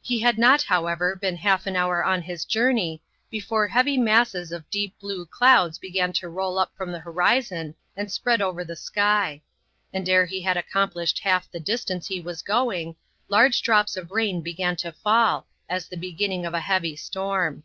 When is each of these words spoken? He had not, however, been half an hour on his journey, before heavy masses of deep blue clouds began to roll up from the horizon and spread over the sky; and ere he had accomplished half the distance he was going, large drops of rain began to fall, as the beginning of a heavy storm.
He 0.00 0.20
had 0.20 0.38
not, 0.38 0.62
however, 0.62 1.14
been 1.14 1.36
half 1.36 1.66
an 1.66 1.76
hour 1.76 2.02
on 2.02 2.22
his 2.22 2.46
journey, 2.46 3.02
before 3.30 3.68
heavy 3.68 3.98
masses 3.98 4.50
of 4.50 4.70
deep 4.70 4.98
blue 4.98 5.26
clouds 5.26 5.76
began 5.78 6.14
to 6.14 6.30
roll 6.30 6.58
up 6.58 6.72
from 6.74 6.90
the 6.92 6.98
horizon 6.98 7.74
and 7.94 8.10
spread 8.10 8.40
over 8.40 8.64
the 8.64 8.74
sky; 8.74 9.42
and 9.92 10.08
ere 10.08 10.24
he 10.24 10.40
had 10.40 10.56
accomplished 10.56 11.18
half 11.18 11.50
the 11.50 11.60
distance 11.60 12.06
he 12.06 12.22
was 12.22 12.40
going, 12.40 12.96
large 13.28 13.60
drops 13.60 13.98
of 13.98 14.12
rain 14.12 14.40
began 14.40 14.76
to 14.76 14.92
fall, 14.92 15.46
as 15.68 15.88
the 15.88 15.98
beginning 15.98 16.46
of 16.46 16.54
a 16.54 16.60
heavy 16.60 16.96
storm. 16.96 17.62